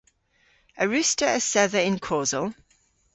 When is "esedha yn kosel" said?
1.37-2.47